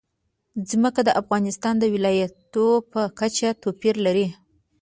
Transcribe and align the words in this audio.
ځمکه 0.69 1.01
د 1.05 1.09
افغانستان 1.21 1.73
د 1.79 1.83
ولایاتو 1.95 2.67
په 2.91 3.01
کچه 3.19 3.49
توپیر 3.63 3.95
لري. 4.05 4.27